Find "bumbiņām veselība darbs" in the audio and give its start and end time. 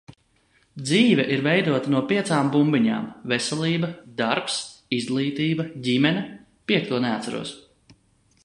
2.55-4.57